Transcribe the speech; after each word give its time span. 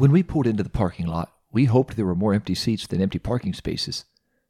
When 0.00 0.12
we 0.12 0.22
pulled 0.22 0.46
into 0.46 0.62
the 0.62 0.70
parking 0.70 1.06
lot, 1.06 1.30
we 1.52 1.66
hoped 1.66 1.94
there 1.94 2.06
were 2.06 2.14
more 2.14 2.32
empty 2.32 2.54
seats 2.54 2.86
than 2.86 3.02
empty 3.02 3.18
parking 3.18 3.52
spaces. 3.52 4.06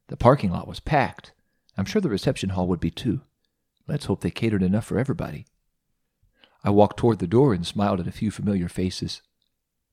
The 0.07 0.17
parking 0.17 0.53
lot 0.53 0.69
was 0.69 0.79
packed. 0.79 1.33
I'm 1.77 1.87
sure 1.87 2.01
the 2.01 2.09
reception 2.09 2.51
hall 2.51 2.69
would 2.69 2.79
be 2.79 2.93
too. 2.93 3.23
Let's 3.89 4.05
hope 4.05 4.21
they 4.21 4.31
catered 4.31 4.63
enough 4.63 4.85
for 4.85 4.97
everybody. 4.97 5.47
I 6.63 6.71
walked 6.71 6.99
toward 6.99 7.19
the 7.19 7.27
door 7.27 7.53
and 7.53 7.67
smiled 7.67 7.99
at 7.99 8.07
a 8.07 8.13
few 8.13 8.31
familiar 8.31 8.69
faces. 8.69 9.23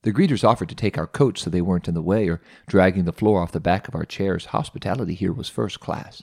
The 0.03 0.13
greeters 0.13 0.43
offered 0.43 0.69
to 0.69 0.75
take 0.75 0.95
our 0.95 1.07
coats 1.07 1.41
so 1.41 1.49
they 1.49 1.61
weren't 1.61 1.87
in 1.87 1.95
the 1.95 2.03
way 2.03 2.27
or 2.29 2.39
dragging 2.67 3.05
the 3.05 3.11
floor 3.11 3.41
off 3.41 3.51
the 3.51 3.59
back 3.59 3.87
of 3.87 3.95
our 3.95 4.05
chairs. 4.05 4.45
Hospitality 4.45 5.15
here 5.15 5.33
was 5.33 5.49
first 5.49 5.79
class. 5.79 6.21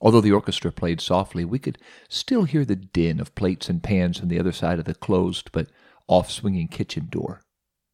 Although 0.00 0.20
the 0.20 0.30
orchestra 0.30 0.70
played 0.70 1.00
softly, 1.00 1.44
we 1.44 1.58
could 1.58 1.78
still 2.08 2.44
hear 2.44 2.64
the 2.64 2.76
din 2.76 3.18
of 3.18 3.34
plates 3.34 3.68
and 3.68 3.82
pans 3.82 4.20
on 4.20 4.28
the 4.28 4.38
other 4.38 4.52
side 4.52 4.78
of 4.78 4.84
the 4.84 4.94
closed 4.94 5.50
but 5.50 5.66
off 6.06 6.30
swinging 6.30 6.68
kitchen 6.68 7.08
door. 7.10 7.42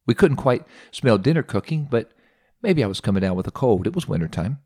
We 0.07 0.15
couldn't 0.15 0.37
quite 0.37 0.65
smell 0.91 1.19
dinner 1.19 1.43
cooking, 1.43 1.87
but 1.91 2.11
maybe 2.63 2.83
I 2.83 2.87
was 2.87 3.01
coming 3.01 3.21
down 3.21 3.35
with 3.35 3.45
a 3.45 3.51
cold. 3.51 3.85
It 3.85 3.93
was 3.93 4.07
winter 4.07 4.27
time. 4.27 4.59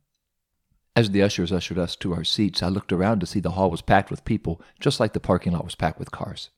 As 0.95 1.09
the 1.09 1.21
ushers 1.21 1.51
ushered 1.51 1.77
us 1.77 1.95
to 1.97 2.13
our 2.13 2.23
seats, 2.23 2.61
I 2.61 2.67
looked 2.67 2.93
around 2.93 3.19
to 3.19 3.25
see 3.25 3.39
the 3.39 3.51
hall 3.51 3.71
was 3.71 3.81
packed 3.81 4.11
with 4.11 4.25
people, 4.25 4.61
just 4.79 4.99
like 4.99 5.13
the 5.13 5.19
parking 5.19 5.53
lot 5.53 5.65
was 5.65 5.75
packed 5.75 5.99
with 5.99 6.11
cars. 6.11 6.49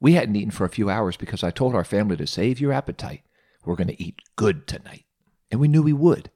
We 0.00 0.14
hadn't 0.14 0.36
eaten 0.36 0.50
for 0.50 0.64
a 0.64 0.70
few 0.70 0.88
hours 0.88 1.16
because 1.16 1.42
I 1.42 1.50
told 1.50 1.74
our 1.74 1.84
family 1.84 2.16
to 2.16 2.26
save 2.26 2.60
your 2.60 2.72
appetite. 2.72 3.22
We're 3.64 3.76
going 3.76 3.88
to 3.88 4.02
eat 4.02 4.20
good 4.36 4.66
tonight. 4.66 5.04
And 5.50 5.60
we 5.60 5.68
knew 5.68 5.82
we 5.82 5.92
would. 5.92 6.30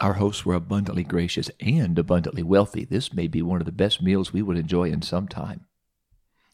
Our 0.00 0.14
hosts 0.14 0.44
were 0.44 0.54
abundantly 0.54 1.04
gracious 1.04 1.50
and 1.60 1.98
abundantly 1.98 2.42
wealthy. 2.42 2.84
This 2.84 3.12
may 3.12 3.28
be 3.28 3.42
one 3.42 3.60
of 3.60 3.66
the 3.66 3.72
best 3.72 4.02
meals 4.02 4.32
we 4.32 4.42
would 4.42 4.56
enjoy 4.56 4.90
in 4.90 5.02
some 5.02 5.28
time. 5.28 5.66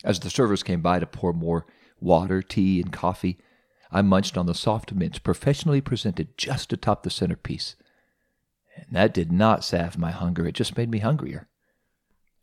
As 0.04 0.20
the 0.20 0.30
servers 0.30 0.62
came 0.62 0.82
by 0.82 0.98
to 0.98 1.06
pour 1.06 1.32
more 1.32 1.66
water, 2.01 2.42
tea, 2.42 2.80
and 2.80 2.92
coffee, 2.92 3.38
I 3.93 4.03
munched 4.03 4.37
on 4.37 4.47
the 4.47 4.55
soft 4.55 4.93
mints 4.93 5.19
professionally 5.19 5.80
presented 5.80 6.37
just 6.39 6.73
atop 6.73 7.03
the 7.03 7.11
centerpiece. 7.11 7.75
And 8.77 8.87
that 8.93 9.13
did 9.13 9.32
not 9.32 9.65
salve 9.65 9.99
my 9.99 10.10
hunger, 10.10 10.47
it 10.47 10.55
just 10.55 10.77
made 10.77 10.91
me 10.91 10.99
hungrier. 10.99 11.49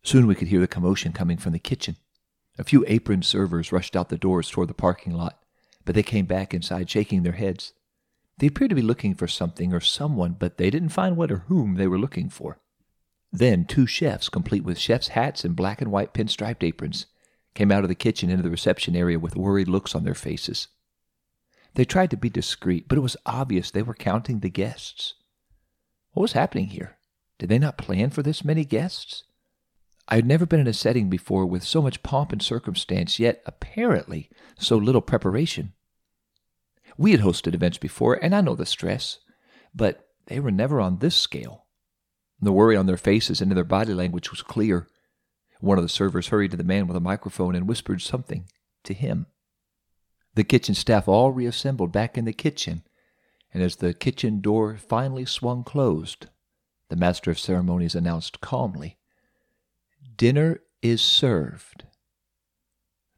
Soon 0.04 0.28
we 0.28 0.36
could 0.36 0.50
hear 0.50 0.60
the 0.60 0.68
commotion 0.68 1.14
coming 1.14 1.38
from 1.38 1.54
the 1.54 1.60
kitchen. 1.60 1.96
A 2.60 2.64
few 2.64 2.84
aproned 2.88 3.26
servers 3.26 3.72
rushed 3.72 3.96
out 3.96 4.10
the 4.10 4.18
doors 4.18 4.50
toward 4.50 4.68
the 4.68 4.74
parking 4.74 5.14
lot, 5.14 5.40
but 5.86 5.96
they 5.96 6.04
came 6.04 6.26
back 6.26 6.54
inside 6.54 6.90
shaking 6.90 7.24
their 7.24 7.34
heads. 7.34 7.74
They 8.40 8.48
appeared 8.48 8.70
to 8.70 8.76
be 8.76 8.82
looking 8.82 9.16
for 9.16 9.28
something 9.28 9.74
or 9.74 9.80
someone, 9.80 10.36
but 10.38 10.58
they 10.58 10.70
didn't 10.70 10.90
find 10.90 11.18
what 11.18 11.32
or 11.32 11.40
whom 11.48 11.76
they 11.76 11.88
were 11.88 12.00
looking 12.00 12.30
for. 12.30 12.60
Then 13.32 13.66
two 13.66 13.86
chefs, 13.86 14.30
complete 14.30 14.64
with 14.64 14.80
chef's 14.80 15.10
hats 15.10 15.44
and 15.44 15.56
black 15.56 15.82
and 15.82 15.92
white 15.92 16.14
pinstriped 16.14 16.64
aprons, 16.64 17.08
came 17.54 17.72
out 17.72 17.84
of 17.84 17.90
the 17.90 17.96
kitchen 17.96 18.30
into 18.30 18.44
the 18.44 18.50
reception 18.50 18.96
area 18.96 19.20
with 19.20 19.36
worried 19.36 19.68
looks 19.68 19.96
on 19.96 20.04
their 20.04 20.14
faces. 20.14 20.68
They 21.78 21.86
tried 21.86 22.10
to 22.10 22.18
be 22.18 22.32
discreet, 22.32 22.88
but 22.88 22.98
it 22.98 23.02
was 23.02 23.16
obvious 23.28 23.70
they 23.70 23.84
were 23.84 23.94
counting 23.94 24.40
the 24.40 24.50
guests. 24.50 25.14
What 26.14 26.24
was 26.24 26.32
happening 26.32 26.70
here? 26.70 26.98
Did 27.38 27.50
they 27.50 27.60
not 27.60 27.78
plan 27.78 28.10
for 28.10 28.24
this 28.24 28.44
many 28.44 28.66
guests? 28.66 29.26
I 30.08 30.16
had 30.16 30.26
never 30.26 30.48
been 30.48 30.60
in 30.60 30.66
a 30.66 30.74
setting 30.74 31.08
before 31.08 31.46
with 31.46 31.64
so 31.64 31.84
much 31.84 32.02
pomp 32.02 32.32
and 32.32 32.42
circumstance, 32.42 33.20
yet 33.20 33.44
apparently 33.46 34.32
so 34.58 34.76
little 34.76 35.04
preparation. 35.04 35.74
We 36.98 37.12
had 37.12 37.20
hosted 37.20 37.54
events 37.54 37.78
before, 37.78 38.16
and 38.16 38.34
I 38.34 38.42
know 38.42 38.56
the 38.56 38.66
stress, 38.66 39.20
but 39.76 40.08
they 40.26 40.40
were 40.40 40.50
never 40.50 40.82
on 40.82 40.98
this 40.98 41.16
scale. 41.16 41.68
The 42.42 42.52
worry 42.52 42.76
on 42.76 42.88
their 42.88 42.98
faces 42.98 43.40
and 43.40 43.52
in 43.52 43.56
their 43.56 43.64
body 43.64 43.94
language 43.94 44.32
was 44.32 44.42
clear. 44.42 44.88
One 45.60 45.78
of 45.78 45.84
the 45.84 45.90
servers 45.90 46.30
hurried 46.30 46.50
to 46.50 46.58
the 46.58 46.64
man 46.64 46.88
with 46.88 46.98
a 46.98 47.02
microphone 47.02 47.54
and 47.54 47.68
whispered 47.68 48.02
something 48.02 48.50
to 48.84 48.96
him. 48.96 49.28
The 50.38 50.44
kitchen 50.44 50.76
staff 50.76 51.08
all 51.08 51.32
reassembled 51.32 51.92
back 51.92 52.16
in 52.16 52.26
the 52.26 52.32
kitchen, 52.32 52.84
and 53.52 53.64
as 53.64 53.78
the 53.78 53.92
kitchen 53.92 54.40
door 54.40 54.78
finally 54.78 55.26
swung 55.26 55.64
closed, 55.64 56.28
the 56.90 56.96
master 56.96 57.32
of 57.32 57.40
ceremonies 57.40 57.96
announced 57.96 58.40
calmly, 58.40 59.00
Dinner 60.16 60.62
is 60.84 61.02
served. 61.02 61.86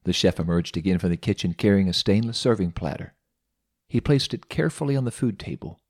The 0.06 0.14
chef 0.14 0.40
emerged 0.40 0.78
again 0.78 0.98
from 0.98 1.10
the 1.10 1.18
kitchen 1.18 1.54
carrying 1.56 1.90
a 1.90 1.94
stainless 1.94 2.38
serving 2.38 2.72
platter. 2.72 3.16
He 3.90 4.00
placed 4.00 4.34
it 4.34 4.48
carefully 4.48 4.96
on 4.96 5.04
the 5.04 5.12
food 5.12 5.38
table, 5.38 5.82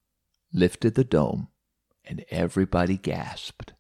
lifted 0.52 0.96
the 0.96 1.04
dome, 1.04 1.50
and 2.04 2.26
everybody 2.32 2.98
gasped. 2.98 3.74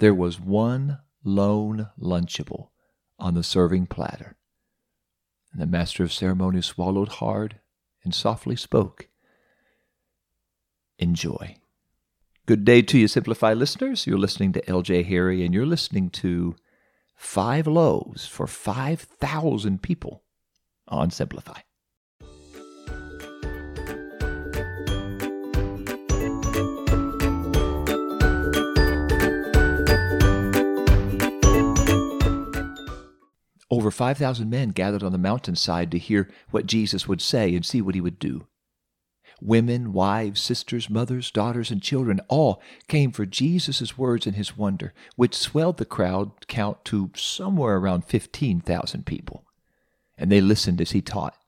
There 0.00 0.14
was 0.14 0.40
one 0.40 0.98
lone 1.22 1.90
Lunchable 1.96 2.70
on 3.20 3.34
the 3.34 3.44
serving 3.44 3.86
platter. 3.86 4.36
And 5.52 5.60
the 5.60 5.66
master 5.66 6.02
of 6.02 6.12
ceremonies 6.12 6.66
swallowed 6.66 7.08
hard 7.08 7.60
and 8.04 8.14
softly 8.14 8.56
spoke. 8.56 9.08
Enjoy. 10.98 11.56
Good 12.46 12.64
day 12.64 12.82
to 12.82 12.98
you, 12.98 13.06
Simplify 13.06 13.52
listeners. 13.52 14.06
You're 14.06 14.18
listening 14.18 14.52
to 14.54 14.62
LJ 14.62 15.06
Harry, 15.06 15.44
and 15.44 15.54
you're 15.54 15.66
listening 15.66 16.10
to 16.10 16.56
Five 17.14 17.66
Loaves 17.66 18.26
for 18.26 18.46
5,000 18.46 19.82
People 19.82 20.22
on 20.88 21.10
Simplify. 21.10 21.60
Over 33.72 33.90
5,000 33.90 34.50
men 34.50 34.68
gathered 34.68 35.02
on 35.02 35.12
the 35.12 35.18
mountainside 35.18 35.90
to 35.92 35.98
hear 35.98 36.28
what 36.50 36.66
Jesus 36.66 37.08
would 37.08 37.22
say 37.22 37.54
and 37.54 37.64
see 37.64 37.80
what 37.80 37.94
he 37.94 38.02
would 38.02 38.18
do. 38.18 38.46
Women, 39.40 39.94
wives, 39.94 40.42
sisters, 40.42 40.90
mothers, 40.90 41.30
daughters, 41.30 41.70
and 41.70 41.80
children 41.80 42.20
all 42.28 42.60
came 42.86 43.12
for 43.12 43.24
Jesus' 43.24 43.96
words 43.96 44.26
and 44.26 44.36
his 44.36 44.58
wonder, 44.58 44.92
which 45.16 45.34
swelled 45.34 45.78
the 45.78 45.86
crowd 45.86 46.46
count 46.48 46.84
to 46.84 47.12
somewhere 47.16 47.78
around 47.78 48.04
15,000 48.04 49.06
people. 49.06 49.46
And 50.18 50.30
they 50.30 50.42
listened 50.42 50.82
as 50.82 50.90
he 50.90 51.00
taught. 51.00 51.38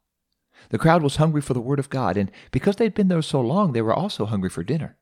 The 0.70 0.78
crowd 0.78 1.02
was 1.02 1.16
hungry 1.16 1.42
for 1.42 1.52
the 1.52 1.60
word 1.60 1.78
of 1.78 1.90
God, 1.90 2.16
and 2.16 2.30
because 2.52 2.76
they'd 2.76 2.94
been 2.94 3.08
there 3.08 3.20
so 3.20 3.42
long, 3.42 3.74
they 3.74 3.82
were 3.82 3.92
also 3.94 4.24
hungry 4.24 4.48
for 4.48 4.64
dinner. 4.64 4.96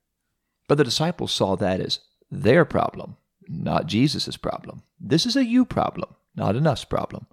But 0.66 0.76
the 0.76 0.82
disciples 0.82 1.30
saw 1.30 1.54
that 1.54 1.80
as 1.80 2.00
their 2.32 2.64
problem, 2.64 3.16
not 3.46 3.86
Jesus' 3.86 4.36
problem. 4.36 4.82
This 4.98 5.24
is 5.24 5.36
a 5.36 5.44
you 5.44 5.64
problem, 5.64 6.16
not 6.34 6.56
an 6.56 6.66
us 6.66 6.84
problem. 6.84 7.26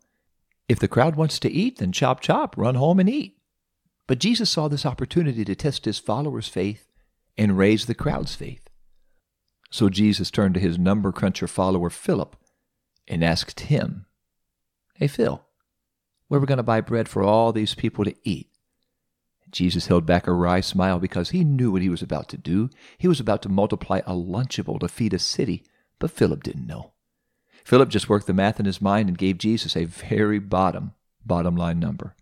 If 0.68 0.80
the 0.80 0.88
crowd 0.88 1.16
wants 1.16 1.40
to 1.40 1.52
eat, 1.52 1.78
then 1.78 1.92
chop 1.92 2.20
chop, 2.22 2.58
run 2.58 2.76
home 2.76 3.00
and 3.00 3.10
eat. 3.10 3.38
But 4.08 4.20
Jesus 4.20 4.50
saw 4.50 4.68
this 4.68 4.86
opportunity 4.86 5.46
to 5.46 5.56
test 5.56 5.86
his 5.86 6.00
followers' 6.00 6.48
faith 6.48 6.88
and 7.38 7.58
raise 7.58 7.86
the 7.86 7.96
crowd's 7.96 8.36
faith. 8.36 8.70
So 9.72 9.90
Jesus 9.90 10.32
turned 10.32 10.56
to 10.56 10.60
his 10.60 10.80
number 10.80 11.12
cruncher 11.12 11.48
follower 11.48 11.90
Philip 11.90 12.36
and 13.08 13.24
asked 13.24 13.62
him, 13.62 14.06
Hey, 14.96 15.08
Phil, 15.08 15.46
where 16.28 16.38
are 16.38 16.42
we 16.42 16.48
going 16.48 16.58
to 16.58 16.64
buy 16.64 16.82
bread 16.82 17.08
for 17.08 17.24
all 17.24 17.54
these 17.54 17.76
people 17.76 18.04
to 18.04 18.16
eat? 18.24 18.50
Jesus 19.52 19.88
held 19.88 20.06
back 20.06 20.28
a 20.28 20.34
wry 20.34 20.60
smile 20.60 21.00
because 21.00 21.30
he 21.32 21.44
knew 21.44 21.72
what 21.72 21.82
he 21.82 21.90
was 21.90 22.02
about 22.02 22.30
to 22.30 22.38
do. 22.38 22.70
He 22.98 23.08
was 23.08 23.20
about 23.20 23.42
to 23.44 23.50
multiply 23.50 24.00
a 24.06 24.14
Lunchable 24.14 24.80
to 24.80 24.88
feed 24.88 25.14
a 25.14 25.20
city, 25.20 25.64
but 25.98 26.12
Philip 26.12 26.44
didn't 26.44 26.68
know. 26.68 26.94
Philip 27.64 27.90
just 27.90 28.10
worked 28.10 28.28
the 28.28 28.34
math 28.34 28.60
in 28.60 28.66
his 28.66 28.82
mind 28.82 29.10
and 29.10 29.18
gave 29.18 29.38
Jesus 29.38 29.76
a 29.76 29.86
very 29.86 30.40
bottom, 30.40 30.94
bottom 31.26 31.56
line 31.56 31.80
number. 31.80 32.16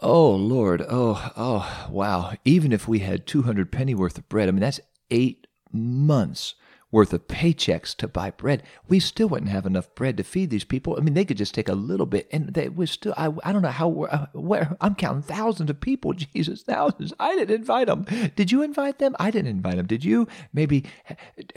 Oh, 0.00 0.32
Lord. 0.32 0.84
Oh, 0.88 1.30
oh, 1.36 1.86
wow. 1.90 2.34
Even 2.44 2.72
if 2.72 2.88
we 2.88 3.00
had 3.00 3.26
200 3.26 3.70
penny 3.70 3.94
worth 3.94 4.18
of 4.18 4.28
bread, 4.28 4.48
I 4.48 4.52
mean, 4.52 4.60
that's 4.60 4.80
eight 5.10 5.46
months 5.72 6.54
worth 6.92 7.12
of 7.12 7.26
paychecks 7.26 7.96
to 7.96 8.06
buy 8.06 8.30
bread. 8.30 8.62
We 8.86 9.00
still 9.00 9.28
wouldn't 9.28 9.50
have 9.50 9.66
enough 9.66 9.92
bread 9.96 10.16
to 10.18 10.22
feed 10.22 10.50
these 10.50 10.62
people. 10.62 10.94
I 10.96 11.00
mean, 11.00 11.14
they 11.14 11.24
could 11.24 11.38
just 11.38 11.54
take 11.54 11.68
a 11.68 11.74
little 11.74 12.06
bit, 12.06 12.28
and 12.30 12.54
they 12.54 12.68
was 12.68 12.92
still. 12.92 13.14
I, 13.16 13.32
I 13.42 13.52
don't 13.52 13.62
know 13.62 13.68
how. 13.70 14.02
Uh, 14.04 14.26
where 14.34 14.76
I'm 14.80 14.94
counting 14.94 15.22
thousands 15.22 15.70
of 15.70 15.80
people. 15.80 16.12
Jesus, 16.34 16.62
thousands. 16.62 17.12
I 17.18 17.34
didn't 17.34 17.56
invite 17.56 17.88
them. 17.88 18.04
Did 18.36 18.52
you 18.52 18.62
invite 18.62 18.98
them? 18.98 19.16
I 19.18 19.32
didn't 19.32 19.50
invite 19.50 19.76
them. 19.76 19.86
Did 19.86 20.04
you? 20.04 20.28
Maybe. 20.52 20.84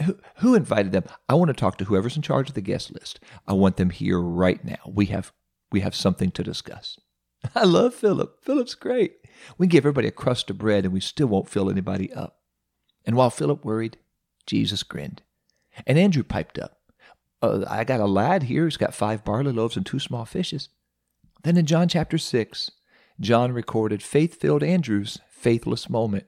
Who, 0.04 0.18
who 0.38 0.56
invited 0.56 0.94
them? 0.94 1.04
I 1.30 1.36
want 1.36 1.50
to 1.50 1.54
talk 1.54 1.78
to 1.78 1.86
whoever's 1.86 2.16
in 2.16 2.24
charge 2.24 2.50
of 2.50 2.56
the 2.56 2.62
guest 2.62 2.92
list. 2.94 3.20
I 3.48 3.54
want 3.54 3.78
them 3.78 3.92
here 3.92 4.20
right 4.20 4.64
now. 4.64 4.80
We 4.88 5.08
have 5.08 5.32
we 5.72 5.82
have 5.82 5.94
something 5.94 6.32
to 6.32 6.44
discuss. 6.44 6.98
I 7.56 7.66
love 7.66 7.94
Philip. 7.94 8.44
Philip's 8.44 8.76
great. 8.76 9.18
We 9.58 9.68
give 9.68 9.84
everybody 9.84 10.08
a 10.08 10.12
crust 10.12 10.50
of 10.50 10.58
bread 10.58 10.86
and 10.86 10.94
we 10.94 11.02
still 11.02 11.28
won't 11.28 11.50
fill 11.50 11.70
anybody 11.70 12.14
up. 12.14 12.40
And 13.06 13.16
while 13.16 13.30
Philip 13.30 13.66
worried, 13.66 13.98
Jesus 14.46 14.84
grinned. 14.84 15.22
And 15.86 15.98
Andrew 15.98 16.24
piped 16.24 16.60
up. 16.60 16.78
Uh, 17.42 17.66
I 17.68 17.84
got 17.84 18.00
a 18.00 18.06
lad 18.06 18.44
here 18.44 18.64
who's 18.64 18.78
got 18.78 18.94
five 18.94 19.24
barley 19.24 19.52
loaves 19.52 19.78
and 19.78 19.86
two 19.86 20.00
small 20.00 20.26
fishes. 20.26 20.70
Then 21.44 21.58
in 21.58 21.66
John 21.66 21.88
chapter 21.88 22.18
6, 22.18 22.72
John 23.20 23.52
recorded 23.52 24.02
faith 24.02 24.40
filled 24.40 24.64
Andrew's 24.64 25.20
faithless 25.30 25.90
moment. 25.90 26.26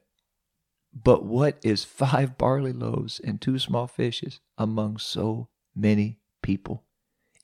But 0.94 1.26
what 1.26 1.58
is 1.64 1.84
five 1.84 2.38
barley 2.38 2.74
loaves 2.74 3.20
and 3.20 3.42
two 3.42 3.60
small 3.60 3.88
fishes 3.88 4.40
among 4.58 4.98
so 4.98 5.50
many 5.76 6.20
people? 6.42 6.84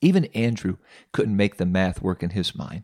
Even 0.02 0.26
Andrew 0.26 0.78
couldn't 1.12 1.38
make 1.38 1.58
the 1.58 1.66
math 1.66 2.02
work 2.02 2.24
in 2.24 2.32
his 2.32 2.56
mind. 2.56 2.84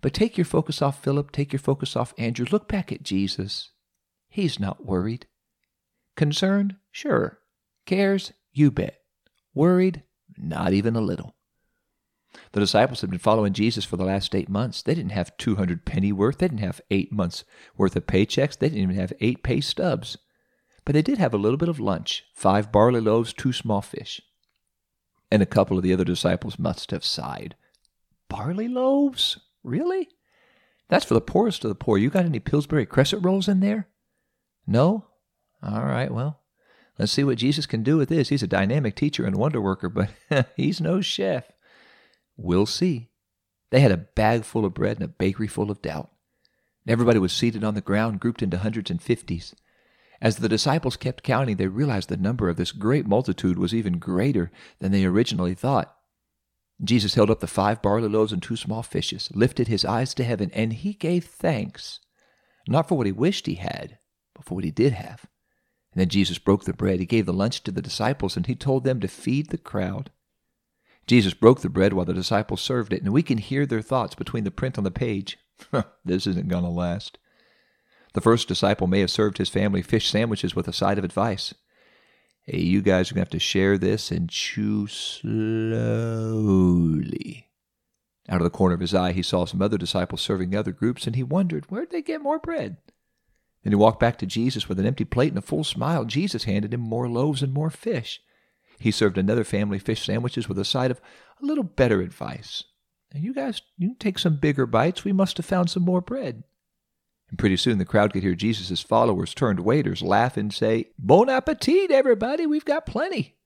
But 0.00 0.14
take 0.14 0.36
your 0.36 0.44
focus 0.44 0.82
off 0.82 1.02
Philip, 1.02 1.32
take 1.32 1.52
your 1.52 1.60
focus 1.60 1.96
off 1.96 2.14
Andrew. 2.18 2.46
Look 2.50 2.68
back 2.68 2.92
at 2.92 3.02
Jesus. 3.02 3.70
He's 4.28 4.60
not 4.60 4.84
worried. 4.84 5.26
Concerned? 6.16 6.76
Sure. 6.92 7.39
Cares? 7.90 8.32
You 8.52 8.70
bet. 8.70 9.00
Worried? 9.52 10.04
Not 10.38 10.72
even 10.72 10.94
a 10.94 11.00
little. 11.00 11.34
The 12.52 12.60
disciples 12.60 13.00
had 13.00 13.10
been 13.10 13.18
following 13.18 13.52
Jesus 13.52 13.84
for 13.84 13.96
the 13.96 14.04
last 14.04 14.32
eight 14.32 14.48
months. 14.48 14.80
They 14.80 14.94
didn't 14.94 15.10
have 15.10 15.36
200 15.38 15.84
penny 15.84 16.12
worth. 16.12 16.38
They 16.38 16.46
didn't 16.46 16.60
have 16.60 16.80
eight 16.92 17.10
months 17.10 17.42
worth 17.76 17.96
of 17.96 18.06
paychecks. 18.06 18.56
They 18.56 18.68
didn't 18.68 18.84
even 18.84 18.94
have 18.94 19.12
eight 19.18 19.42
pay 19.42 19.60
stubs. 19.60 20.16
But 20.84 20.92
they 20.92 21.02
did 21.02 21.18
have 21.18 21.34
a 21.34 21.36
little 21.36 21.56
bit 21.56 21.68
of 21.68 21.80
lunch 21.80 22.22
five 22.32 22.70
barley 22.70 23.00
loaves, 23.00 23.32
two 23.32 23.52
small 23.52 23.82
fish. 23.82 24.22
And 25.28 25.42
a 25.42 25.46
couple 25.46 25.76
of 25.76 25.82
the 25.82 25.92
other 25.92 26.04
disciples 26.04 26.60
must 26.60 26.92
have 26.92 27.04
sighed. 27.04 27.56
Barley 28.28 28.68
loaves? 28.68 29.40
Really? 29.64 30.10
That's 30.86 31.04
for 31.04 31.14
the 31.14 31.20
poorest 31.20 31.64
of 31.64 31.70
the 31.70 31.74
poor. 31.74 31.98
You 31.98 32.08
got 32.08 32.24
any 32.24 32.38
Pillsbury 32.38 32.86
crescent 32.86 33.24
rolls 33.24 33.48
in 33.48 33.58
there? 33.58 33.88
No? 34.64 35.06
All 35.60 35.84
right, 35.84 36.14
well, 36.14 36.39
let's 37.00 37.12
see 37.12 37.24
what 37.24 37.38
Jesus 37.38 37.64
can 37.64 37.82
do 37.82 37.96
with 37.96 38.10
this. 38.10 38.28
He's 38.28 38.42
a 38.42 38.46
dynamic 38.46 38.94
teacher 38.94 39.24
and 39.24 39.34
wonder 39.34 39.60
worker, 39.60 39.88
but 39.88 40.10
he's 40.56 40.80
no 40.82 41.00
chef. 41.00 41.50
We'll 42.36 42.66
see. 42.66 43.08
They 43.70 43.80
had 43.80 43.90
a 43.90 43.96
bag 43.96 44.44
full 44.44 44.66
of 44.66 44.74
bread 44.74 44.98
and 44.98 45.04
a 45.04 45.08
bakery 45.08 45.46
full 45.46 45.70
of 45.70 45.80
doubt. 45.80 46.10
Everybody 46.86 47.18
was 47.18 47.32
seated 47.32 47.64
on 47.64 47.74
the 47.74 47.80
ground, 47.80 48.20
grouped 48.20 48.42
into 48.42 48.58
hundreds 48.58 48.90
and 48.90 49.00
fifties. 49.00 49.54
As 50.20 50.36
the 50.36 50.48
disciples 50.48 50.98
kept 50.98 51.22
counting, 51.22 51.56
they 51.56 51.68
realized 51.68 52.10
the 52.10 52.16
number 52.18 52.50
of 52.50 52.56
this 52.56 52.72
great 52.72 53.06
multitude 53.06 53.58
was 53.58 53.74
even 53.74 53.98
greater 53.98 54.50
than 54.80 54.92
they 54.92 55.06
originally 55.06 55.54
thought. 55.54 55.94
Jesus 56.82 57.14
held 57.14 57.30
up 57.30 57.40
the 57.40 57.46
five 57.46 57.80
barley 57.80 58.08
loaves 58.08 58.32
and 58.32 58.42
two 58.42 58.56
small 58.56 58.82
fishes, 58.82 59.30
lifted 59.34 59.68
his 59.68 59.86
eyes 59.86 60.12
to 60.14 60.24
heaven, 60.24 60.50
and 60.52 60.74
he 60.74 60.92
gave 60.92 61.24
thanks, 61.24 62.00
not 62.68 62.88
for 62.88 62.98
what 62.98 63.06
he 63.06 63.12
wished 63.12 63.46
he 63.46 63.54
had, 63.54 63.98
but 64.34 64.44
for 64.44 64.56
what 64.56 64.64
he 64.64 64.70
did 64.70 64.92
have. 64.92 65.24
And 65.92 66.00
then 66.00 66.08
Jesus 66.08 66.38
broke 66.38 66.64
the 66.64 66.72
bread. 66.72 67.00
He 67.00 67.06
gave 67.06 67.26
the 67.26 67.32
lunch 67.32 67.62
to 67.64 67.72
the 67.72 67.82
disciples, 67.82 68.36
and 68.36 68.46
he 68.46 68.54
told 68.54 68.84
them 68.84 69.00
to 69.00 69.08
feed 69.08 69.50
the 69.50 69.58
crowd. 69.58 70.10
Jesus 71.06 71.34
broke 71.34 71.60
the 71.60 71.68
bread 71.68 71.92
while 71.92 72.06
the 72.06 72.14
disciples 72.14 72.60
served 72.60 72.92
it, 72.92 73.02
and 73.02 73.12
we 73.12 73.22
can 73.22 73.38
hear 73.38 73.66
their 73.66 73.82
thoughts 73.82 74.14
between 74.14 74.44
the 74.44 74.52
print 74.52 74.78
on 74.78 74.84
the 74.84 74.90
page. 74.90 75.38
this 76.04 76.26
isn't 76.26 76.48
going 76.48 76.62
to 76.64 76.70
last. 76.70 77.18
The 78.12 78.20
first 78.20 78.46
disciple 78.48 78.86
may 78.86 79.00
have 79.00 79.10
served 79.10 79.38
his 79.38 79.48
family 79.48 79.82
fish 79.82 80.08
sandwiches 80.08 80.54
with 80.54 80.68
a 80.68 80.72
side 80.72 80.98
of 80.98 81.04
advice. 81.04 81.54
Hey, 82.44 82.60
you 82.60 82.80
guys 82.82 83.10
are 83.10 83.14
going 83.14 83.24
to 83.24 83.26
have 83.26 83.30
to 83.30 83.38
share 83.38 83.78
this 83.78 84.10
and 84.10 84.28
chew 84.28 84.86
slowly. 84.86 85.40
Out 88.28 88.40
of 88.40 88.44
the 88.44 88.50
corner 88.50 88.74
of 88.74 88.80
his 88.80 88.94
eye, 88.94 89.12
he 89.12 89.22
saw 89.22 89.44
some 89.44 89.62
other 89.62 89.78
disciples 89.78 90.20
serving 90.20 90.54
other 90.54 90.72
groups, 90.72 91.06
and 91.06 91.16
he 91.16 91.22
wondered 91.22 91.66
where'd 91.66 91.90
they 91.90 92.02
get 92.02 92.22
more 92.22 92.38
bread. 92.38 92.76
Then 93.62 93.72
he 93.72 93.76
walked 93.76 94.00
back 94.00 94.18
to 94.18 94.26
Jesus 94.26 94.68
with 94.68 94.78
an 94.80 94.86
empty 94.86 95.04
plate 95.04 95.30
and 95.30 95.38
a 95.38 95.42
full 95.42 95.64
smile. 95.64 96.04
Jesus 96.04 96.44
handed 96.44 96.72
him 96.72 96.80
more 96.80 97.08
loaves 97.08 97.42
and 97.42 97.52
more 97.52 97.70
fish. 97.70 98.20
He 98.78 98.90
served 98.90 99.18
another 99.18 99.44
family 99.44 99.78
fish 99.78 100.04
sandwiches 100.04 100.48
with 100.48 100.58
a 100.58 100.64
side 100.64 100.90
of 100.90 101.00
a 101.42 101.44
little 101.44 101.64
better 101.64 102.00
advice. 102.00 102.64
Now, 103.12 103.20
you 103.20 103.34
guys, 103.34 103.60
you 103.76 103.94
take 103.98 104.18
some 104.18 104.36
bigger 104.36 104.66
bites. 104.66 105.04
We 105.04 105.12
must 105.12 105.36
have 105.36 105.46
found 105.46 105.68
some 105.68 105.82
more 105.82 106.00
bread. 106.00 106.44
And 107.28 107.38
pretty 107.38 107.56
soon 107.56 107.78
the 107.78 107.84
crowd 107.84 108.12
could 108.12 108.22
hear 108.22 108.34
Jesus' 108.34 108.80
followers 108.80 109.34
turned 109.34 109.60
waiters 109.60 110.02
laugh 110.02 110.36
and 110.36 110.52
say, 110.52 110.90
Bon 110.98 111.28
appetit, 111.28 111.90
everybody, 111.90 112.46
we've 112.46 112.64
got 112.64 112.86
plenty. 112.86 113.36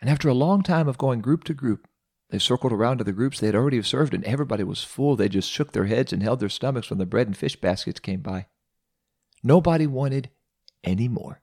And 0.00 0.10
after 0.10 0.28
a 0.28 0.34
long 0.34 0.62
time 0.62 0.88
of 0.88 0.98
going 0.98 1.20
group 1.20 1.44
to 1.44 1.54
group, 1.54 1.88
they 2.30 2.38
circled 2.38 2.72
around 2.72 2.98
to 2.98 3.04
the 3.04 3.12
groups 3.12 3.40
they 3.40 3.46
had 3.46 3.56
already 3.56 3.80
served, 3.82 4.12
and 4.12 4.24
everybody 4.24 4.62
was 4.62 4.84
full. 4.84 5.16
They 5.16 5.30
just 5.30 5.50
shook 5.50 5.72
their 5.72 5.86
heads 5.86 6.12
and 6.12 6.22
held 6.22 6.40
their 6.40 6.50
stomachs 6.50 6.90
when 6.90 6.98
the 6.98 7.06
bread 7.06 7.26
and 7.26 7.36
fish 7.36 7.56
baskets 7.56 8.00
came 8.00 8.20
by. 8.20 8.46
Nobody 9.42 9.86
wanted 9.86 10.30
any 10.84 11.08
more. 11.08 11.42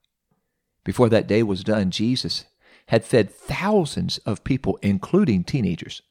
Before 0.84 1.10
that 1.10 1.28
day 1.28 1.44
was 1.44 1.64
done, 1.64 1.92
Jesus 1.92 2.46
had 2.88 3.04
fed 3.04 3.32
thousands 3.32 4.20
of 4.20 4.44
people, 4.44 4.78
including 4.82 5.44
teenagers, 5.44 6.02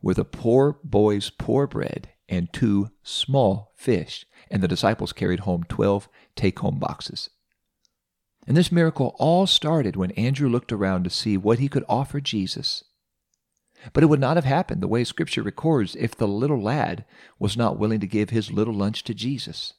with 0.00 0.18
a 0.18 0.24
poor 0.24 0.78
boy's 0.82 1.30
poor 1.30 1.66
bread 1.66 2.10
and 2.28 2.52
two 2.52 2.90
small 3.02 3.72
fish, 3.76 4.26
and 4.50 4.62
the 4.62 4.68
disciples 4.68 5.12
carried 5.12 5.40
home 5.40 5.64
12 5.68 6.08
take 6.34 6.58
home 6.58 6.78
boxes. 6.78 7.30
And 8.46 8.56
this 8.56 8.72
miracle 8.72 9.16
all 9.18 9.46
started 9.46 9.96
when 9.96 10.12
Andrew 10.12 10.48
looked 10.48 10.72
around 10.72 11.04
to 11.04 11.10
see 11.10 11.36
what 11.36 11.58
he 11.58 11.68
could 11.68 11.84
offer 11.88 12.20
Jesus. 12.20 12.84
But 13.92 14.02
it 14.02 14.06
would 14.06 14.20
not 14.20 14.36
have 14.36 14.44
happened 14.44 14.80
the 14.80 14.88
way 14.88 15.04
Scripture 15.04 15.42
records 15.42 15.96
if 15.96 16.14
the 16.14 16.28
little 16.28 16.62
lad 16.62 17.04
was 17.38 17.56
not 17.56 17.78
willing 17.78 18.00
to 18.00 18.06
give 18.06 18.30
his 18.30 18.52
little 18.52 18.74
lunch 18.74 19.04
to 19.04 19.14
Jesus. 19.14 19.74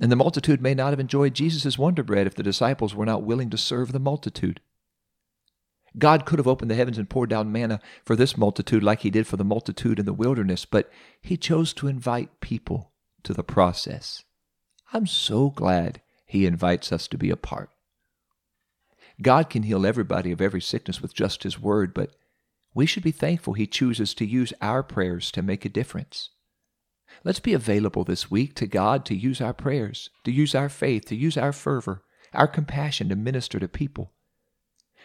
And 0.00 0.10
the 0.10 0.16
multitude 0.16 0.60
may 0.60 0.74
not 0.74 0.90
have 0.90 1.00
enjoyed 1.00 1.34
Jesus' 1.34 1.78
wonder 1.78 2.02
bread 2.02 2.26
if 2.26 2.34
the 2.34 2.42
disciples 2.42 2.94
were 2.94 3.06
not 3.06 3.22
willing 3.22 3.50
to 3.50 3.58
serve 3.58 3.92
the 3.92 4.00
multitude. 4.00 4.60
God 5.96 6.26
could 6.26 6.40
have 6.40 6.48
opened 6.48 6.70
the 6.70 6.74
heavens 6.74 6.98
and 6.98 7.08
poured 7.08 7.30
down 7.30 7.52
manna 7.52 7.80
for 8.04 8.16
this 8.16 8.36
multitude 8.36 8.82
like 8.82 9.00
he 9.00 9.10
did 9.10 9.26
for 9.26 9.36
the 9.36 9.44
multitude 9.44 10.00
in 10.00 10.06
the 10.06 10.12
wilderness, 10.12 10.64
but 10.64 10.90
he 11.22 11.36
chose 11.36 11.72
to 11.74 11.86
invite 11.86 12.40
people 12.40 12.92
to 13.22 13.32
the 13.32 13.44
process. 13.44 14.24
I'm 14.92 15.06
so 15.06 15.50
glad 15.50 16.02
he 16.26 16.46
invites 16.46 16.90
us 16.90 17.06
to 17.08 17.18
be 17.18 17.30
a 17.30 17.36
part. 17.36 17.70
God 19.22 19.48
can 19.48 19.62
heal 19.62 19.86
everybody 19.86 20.32
of 20.32 20.40
every 20.40 20.60
sickness 20.60 21.00
with 21.00 21.14
just 21.14 21.44
his 21.44 21.60
word, 21.60 21.94
but 21.94 22.10
we 22.74 22.86
should 22.86 23.04
be 23.04 23.12
thankful 23.12 23.52
he 23.52 23.68
chooses 23.68 24.14
to 24.14 24.26
use 24.26 24.52
our 24.60 24.82
prayers 24.82 25.30
to 25.30 25.42
make 25.42 25.64
a 25.64 25.68
difference. 25.68 26.30
Let's 27.22 27.40
be 27.40 27.52
available 27.52 28.04
this 28.04 28.30
week 28.30 28.54
to 28.56 28.66
God 28.66 29.04
to 29.06 29.14
use 29.14 29.40
our 29.40 29.54
prayers, 29.54 30.10
to 30.24 30.32
use 30.32 30.54
our 30.54 30.68
faith, 30.68 31.04
to 31.06 31.16
use 31.16 31.36
our 31.36 31.52
fervor, 31.52 32.02
our 32.32 32.48
compassion 32.48 33.08
to 33.10 33.16
minister 33.16 33.60
to 33.60 33.68
people. 33.68 34.12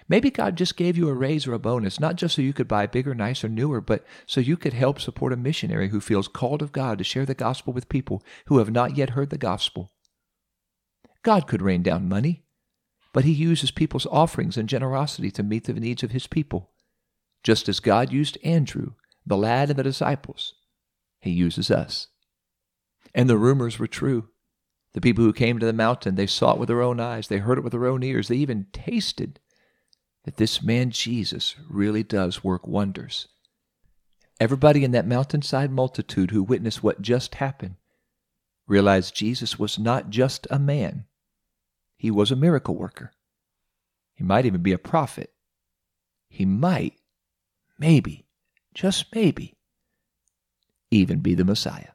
Maybe 0.07 0.31
God 0.31 0.55
just 0.55 0.75
gave 0.75 0.97
you 0.97 1.07
a 1.09 1.13
raise 1.13 1.45
or 1.45 1.53
a 1.53 1.59
bonus, 1.59 1.99
not 1.99 2.15
just 2.15 2.35
so 2.35 2.41
you 2.41 2.53
could 2.53 2.67
buy 2.67 2.87
bigger, 2.87 3.13
nicer, 3.13 3.47
newer, 3.47 3.79
but 3.79 4.03
so 4.25 4.41
you 4.41 4.57
could 4.57 4.73
help 4.73 4.99
support 4.99 5.33
a 5.33 5.37
missionary 5.37 5.89
who 5.89 6.01
feels 6.01 6.27
called 6.27 6.61
of 6.61 6.71
God 6.71 6.97
to 6.97 7.03
share 7.03 7.25
the 7.25 7.35
gospel 7.35 7.73
with 7.73 7.89
people 7.89 8.23
who 8.47 8.57
have 8.57 8.71
not 8.71 8.97
yet 8.97 9.11
heard 9.11 9.29
the 9.29 9.37
gospel. 9.37 9.91
God 11.21 11.47
could 11.47 11.61
rain 11.61 11.83
down 11.83 12.09
money, 12.09 12.43
but 13.13 13.25
He 13.25 13.31
uses 13.31 13.71
people's 13.71 14.07
offerings 14.07 14.57
and 14.57 14.69
generosity 14.69 15.29
to 15.31 15.43
meet 15.43 15.65
the 15.65 15.73
needs 15.73 16.01
of 16.01 16.11
His 16.11 16.27
people. 16.27 16.71
Just 17.43 17.69
as 17.69 17.79
God 17.79 18.11
used 18.11 18.37
Andrew, 18.43 18.93
the 19.25 19.37
lad, 19.37 19.69
and 19.69 19.77
the 19.77 19.83
disciples, 19.83 20.55
He 21.19 21.31
uses 21.31 21.69
us. 21.69 22.07
And 23.13 23.29
the 23.29 23.37
rumors 23.37 23.79
were 23.79 23.87
true. 23.87 24.29
The 24.93 25.01
people 25.01 25.23
who 25.23 25.33
came 25.33 25.59
to 25.59 25.65
the 25.65 25.73
mountain, 25.73 26.15
they 26.15 26.27
saw 26.27 26.53
it 26.53 26.59
with 26.59 26.67
their 26.67 26.81
own 26.81 26.99
eyes, 26.99 27.27
they 27.27 27.37
heard 27.37 27.57
it 27.57 27.63
with 27.63 27.71
their 27.71 27.85
own 27.85 28.03
ears, 28.03 28.27
they 28.27 28.37
even 28.37 28.67
tasted 28.73 29.39
that 30.25 30.37
this 30.37 30.61
man 30.61 30.91
Jesus 30.91 31.55
really 31.69 32.03
does 32.03 32.43
work 32.43 32.67
wonders. 32.67 33.27
Everybody 34.39 34.83
in 34.83 34.91
that 34.91 35.07
mountainside 35.07 35.71
multitude 35.71 36.31
who 36.31 36.43
witnessed 36.43 36.83
what 36.83 37.01
just 37.01 37.35
happened 37.35 37.75
realized 38.67 39.15
Jesus 39.15 39.59
was 39.59 39.77
not 39.77 40.09
just 40.09 40.47
a 40.49 40.59
man, 40.59 41.05
he 41.97 42.09
was 42.09 42.31
a 42.31 42.35
miracle 42.35 42.75
worker. 42.75 43.11
He 44.15 44.23
might 44.23 44.45
even 44.45 44.61
be 44.61 44.71
a 44.71 44.77
prophet. 44.77 45.33
He 46.29 46.45
might, 46.45 46.93
maybe, 47.77 48.27
just 48.73 49.13
maybe, 49.13 49.57
even 50.91 51.19
be 51.19 51.35
the 51.35 51.45
Messiah. 51.45 51.91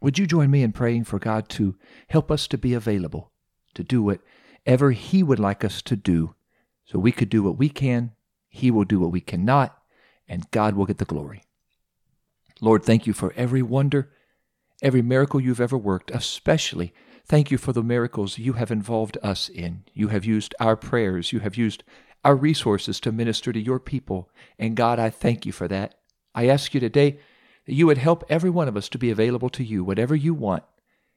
Would 0.00 0.18
you 0.18 0.26
join 0.26 0.50
me 0.50 0.62
in 0.62 0.72
praying 0.72 1.04
for 1.04 1.18
God 1.18 1.48
to 1.50 1.76
help 2.08 2.30
us 2.30 2.46
to 2.48 2.58
be 2.58 2.74
available, 2.74 3.32
to 3.74 3.82
do 3.82 4.02
whatever 4.02 4.92
He 4.92 5.22
would 5.22 5.40
like 5.40 5.64
us 5.64 5.82
to 5.82 5.96
do 5.96 6.34
so 6.84 6.98
we 6.98 7.12
could 7.12 7.28
do 7.28 7.42
what 7.42 7.58
we 7.58 7.68
can, 7.68 8.12
He 8.48 8.70
will 8.70 8.84
do 8.84 9.00
what 9.00 9.10
we 9.10 9.20
cannot, 9.20 9.76
and 10.28 10.50
God 10.50 10.74
will 10.74 10.86
get 10.86 10.98
the 10.98 11.04
glory. 11.04 11.42
Lord, 12.60 12.84
thank 12.84 13.06
you 13.06 13.12
for 13.12 13.32
every 13.36 13.62
wonder, 13.62 14.10
every 14.82 15.02
miracle 15.02 15.40
you've 15.40 15.60
ever 15.60 15.78
worked, 15.78 16.10
especially 16.12 16.92
thank 17.26 17.50
you 17.50 17.58
for 17.58 17.72
the 17.72 17.82
miracles 17.82 18.38
you 18.38 18.54
have 18.54 18.70
involved 18.70 19.18
us 19.22 19.48
in. 19.48 19.84
You 19.92 20.08
have 20.08 20.24
used 20.24 20.54
our 20.58 20.76
prayers, 20.76 21.32
you 21.32 21.40
have 21.40 21.56
used 21.56 21.84
our 22.24 22.34
resources 22.34 23.00
to 23.00 23.12
minister 23.12 23.52
to 23.52 23.60
your 23.60 23.78
people. 23.78 24.30
And 24.58 24.76
God, 24.76 24.98
I 24.98 25.10
thank 25.10 25.46
you 25.46 25.52
for 25.52 25.68
that. 25.68 25.94
I 26.34 26.48
ask 26.48 26.74
you 26.74 26.80
today 26.80 27.18
you 27.74 27.86
would 27.86 27.98
help 27.98 28.24
every 28.28 28.50
one 28.50 28.68
of 28.68 28.76
us 28.76 28.88
to 28.90 28.98
be 28.98 29.10
available 29.10 29.50
to 29.50 29.64
you, 29.64 29.84
whatever 29.84 30.14
you 30.14 30.34
want. 30.34 30.62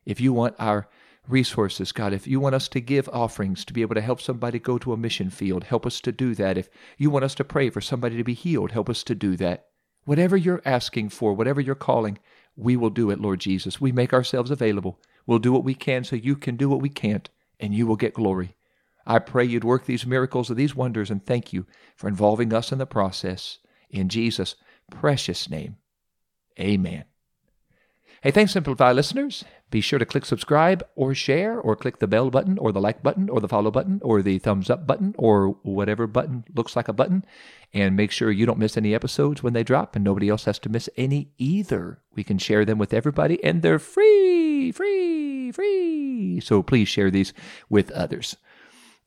If 0.06 0.20
you 0.20 0.34
want 0.34 0.56
our 0.58 0.88
resources, 1.28 1.92
God. 1.92 2.14
If 2.14 2.28
you 2.28 2.40
want 2.40 2.56
us 2.56 2.68
to 2.70 2.82
give 2.82 3.08
offerings 3.10 3.64
to 3.66 3.74
be 3.74 3.82
able 3.82 3.96
to 3.96 4.02
help 4.02 4.22
somebody 4.22 4.60
go 4.60 4.78
to 4.80 4.94
a 4.94 4.98
mission 4.98 5.30
field, 5.30 5.66
help 5.66 5.86
us 5.86 6.02
to 6.02 6.12
do 6.12 6.34
that. 6.36 6.58
If 6.58 6.70
you 6.98 7.10
want 7.10 7.26
us 7.26 7.36
to 7.36 7.44
pray 7.44 7.70
for 7.70 7.82
somebody 7.82 8.18
to 8.18 8.24
be 8.24 8.34
healed, 8.34 8.72
help 8.72 8.90
us 8.90 9.04
to 9.04 9.16
do 9.16 9.36
that. 9.38 9.68
Whatever 10.04 10.36
you're 10.36 10.64
asking 10.66 11.10
for, 11.10 11.34
whatever 11.34 11.62
you're 11.62 11.76
calling, 11.76 12.18
we 12.56 12.76
will 12.76 12.90
do 12.90 13.12
it, 13.12 13.22
Lord 13.22 13.40
Jesus. 13.40 13.80
We 13.80 13.92
make 13.92 14.14
ourselves 14.14 14.52
available. 14.52 15.00
We'll 15.26 15.40
do 15.40 15.52
what 15.52 15.64
we 15.64 15.76
can 15.76 16.04
so 16.04 16.16
you 16.16 16.36
can 16.36 16.58
do 16.58 16.68
what 16.68 16.82
we 16.82 16.90
can't, 16.90 17.30
and 17.60 17.74
you 17.74 17.86
will 17.86 17.96
get 17.96 18.16
glory. 18.16 18.56
I 19.06 19.20
pray 19.20 19.46
you'd 19.46 19.64
work 19.64 19.86
these 19.86 20.06
miracles 20.06 20.50
and 20.50 20.58
these 20.58 20.76
wonders, 20.76 21.12
and 21.12 21.24
thank 21.24 21.54
you 21.54 21.66
for 21.96 22.08
involving 22.08 22.54
us 22.54 22.72
in 22.72 22.78
the 22.80 22.86
process. 22.86 23.60
In 23.90 24.10
Jesus' 24.10 24.56
precious 24.90 25.50
name, 25.50 25.78
amen. 26.60 27.06
Hey, 28.22 28.30
thanks, 28.30 28.52
Simplify 28.52 28.92
listeners. 28.92 29.44
Be 29.72 29.82
sure 29.82 29.98
to 29.98 30.06
click 30.06 30.26
subscribe 30.26 30.84
or 30.96 31.16
share 31.16 31.60
or 31.60 31.76
click 31.76 31.98
the 31.98 32.08
bell 32.08 32.30
button 32.30 32.60
or 32.60 32.72
the 32.72 32.80
like 32.80 33.02
button 33.02 33.30
or 33.30 33.40
the 33.40 33.48
follow 33.48 33.72
button 33.72 34.00
or 34.04 34.22
the 34.22 34.38
thumbs 34.38 34.70
up 34.70 34.86
button 34.86 35.16
or 35.18 35.58
whatever 35.64 36.06
button 36.06 36.44
looks 36.54 36.76
like 36.76 36.88
a 36.88 36.94
button. 36.94 37.26
And 37.74 37.96
make 37.96 38.12
sure 38.12 38.30
you 38.30 38.46
don't 38.46 38.60
miss 38.60 38.78
any 38.78 38.94
episodes 38.94 39.42
when 39.42 39.54
they 39.54 39.64
drop 39.64 39.96
and 39.96 40.06
nobody 40.06 40.30
else 40.30 40.44
has 40.44 40.60
to 40.60 40.70
miss 40.70 40.88
any 40.98 41.32
either. 41.40 42.00
We 42.14 42.24
can 42.24 42.38
share 42.38 42.64
them 42.64 42.78
with 42.78 42.94
everybody 42.94 43.44
and 43.44 43.64
they're 43.64 43.80
free, 43.80 44.72
free, 44.72 45.52
free. 45.52 46.42
So 46.42 46.62
please 46.62 46.90
share 46.90 47.10
these 47.10 47.34
with 47.70 47.90
others. 47.92 48.36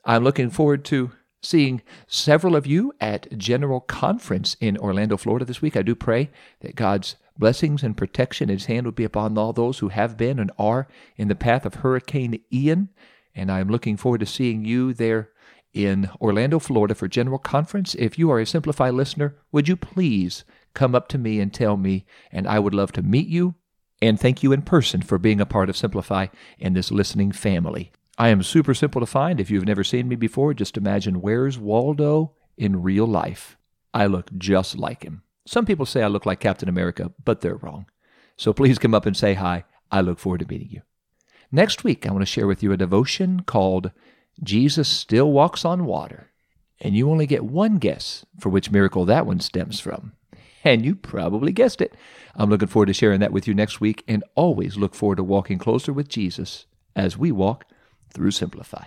I'm 0.04 0.24
looking 0.24 0.50
forward 0.50 0.84
to 0.86 1.12
seeing 1.40 1.82
several 2.08 2.56
of 2.56 2.66
you 2.66 2.92
at 3.00 3.38
General 3.38 3.80
Conference 3.80 4.56
in 4.60 4.76
Orlando, 4.78 5.16
Florida 5.16 5.44
this 5.44 5.62
week. 5.62 5.76
I 5.76 5.82
do 5.82 5.94
pray 5.94 6.30
that 6.60 6.74
God's 6.74 7.16
blessings 7.38 7.82
and 7.82 7.96
protection, 7.96 8.48
His 8.48 8.66
hand 8.66 8.86
would 8.86 8.94
be 8.94 9.04
upon 9.04 9.36
all 9.36 9.52
those 9.52 9.78
who 9.78 9.88
have 9.88 10.16
been 10.16 10.38
and 10.38 10.50
are 10.58 10.88
in 11.16 11.28
the 11.28 11.34
path 11.34 11.66
of 11.66 11.76
Hurricane 11.76 12.40
Ian. 12.52 12.90
And 13.34 13.50
I'm 13.50 13.68
looking 13.68 13.96
forward 13.96 14.20
to 14.20 14.26
seeing 14.26 14.64
you 14.64 14.92
there 14.92 15.30
in 15.72 16.08
Orlando, 16.20 16.58
Florida 16.58 16.94
for 16.94 17.08
General 17.08 17.38
Conference. 17.38 17.94
If 17.96 18.18
you 18.18 18.30
are 18.30 18.38
a 18.38 18.46
Simplify 18.46 18.90
listener, 18.90 19.36
would 19.50 19.68
you 19.68 19.76
please 19.76 20.44
come 20.72 20.94
up 20.94 21.08
to 21.08 21.18
me 21.18 21.40
and 21.40 21.52
tell 21.52 21.76
me, 21.76 22.06
and 22.30 22.46
I 22.46 22.58
would 22.58 22.74
love 22.74 22.92
to 22.92 23.02
meet 23.02 23.28
you 23.28 23.54
and 24.00 24.18
thank 24.18 24.42
you 24.42 24.52
in 24.52 24.62
person 24.62 25.02
for 25.02 25.18
being 25.18 25.40
a 25.40 25.46
part 25.46 25.68
of 25.68 25.76
Simplify 25.76 26.26
and 26.60 26.76
this 26.76 26.90
listening 26.90 27.32
family. 27.32 27.90
I 28.16 28.28
am 28.28 28.42
super 28.42 28.74
simple 28.74 29.00
to 29.00 29.06
find. 29.06 29.40
If 29.40 29.50
you've 29.50 29.66
never 29.66 29.82
seen 29.82 30.08
me 30.08 30.14
before, 30.14 30.54
just 30.54 30.76
imagine 30.76 31.20
where's 31.20 31.58
Waldo 31.58 32.34
in 32.56 32.82
real 32.82 33.06
life. 33.06 33.56
I 33.92 34.06
look 34.06 34.30
just 34.36 34.76
like 34.76 35.02
him. 35.02 35.22
Some 35.46 35.66
people 35.66 35.86
say 35.86 36.02
I 36.02 36.08
look 36.08 36.26
like 36.26 36.40
Captain 36.40 36.68
America, 36.68 37.12
but 37.24 37.40
they're 37.40 37.56
wrong. 37.56 37.86
So 38.36 38.52
please 38.52 38.78
come 38.78 38.94
up 38.94 39.06
and 39.06 39.16
say 39.16 39.34
hi. 39.34 39.64
I 39.90 40.00
look 40.00 40.18
forward 40.18 40.40
to 40.40 40.46
meeting 40.48 40.70
you. 40.70 40.82
Next 41.52 41.84
week, 41.84 42.06
I 42.06 42.10
want 42.10 42.22
to 42.22 42.26
share 42.26 42.46
with 42.46 42.62
you 42.62 42.72
a 42.72 42.76
devotion 42.76 43.40
called 43.40 43.92
Jesus 44.42 44.88
Still 44.88 45.30
Walks 45.30 45.64
on 45.64 45.84
Water. 45.84 46.32
And 46.80 46.96
you 46.96 47.10
only 47.10 47.26
get 47.26 47.44
one 47.44 47.76
guess 47.76 48.24
for 48.40 48.48
which 48.48 48.72
miracle 48.72 49.04
that 49.04 49.26
one 49.26 49.40
stems 49.40 49.78
from. 49.80 50.12
And 50.64 50.84
you 50.84 50.96
probably 50.96 51.52
guessed 51.52 51.80
it. 51.80 51.94
I'm 52.34 52.50
looking 52.50 52.68
forward 52.68 52.86
to 52.86 52.94
sharing 52.94 53.20
that 53.20 53.32
with 53.32 53.46
you 53.46 53.54
next 53.54 53.80
week 53.80 54.02
and 54.08 54.24
always 54.34 54.76
look 54.76 54.94
forward 54.94 55.16
to 55.16 55.24
walking 55.24 55.58
closer 55.58 55.92
with 55.92 56.08
Jesus 56.08 56.66
as 56.96 57.18
we 57.18 57.30
walk 57.30 57.66
through 58.12 58.30
Simplify. 58.30 58.86